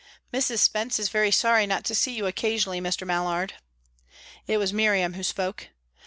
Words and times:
"Mrs. 0.33 0.57
Spence 0.57 0.97
is 0.97 1.09
very 1.09 1.29
sorry 1.29 1.67
not 1.67 1.85
to 1.85 1.93
see 1.93 2.11
you 2.15 2.25
occasionally, 2.25 2.81
Mr. 2.81 3.05
Mallard." 3.05 3.53
It 4.47 4.57
was 4.57 4.73
Miriam 4.73 5.13
who 5.13 5.21
spoke. 5.21 5.69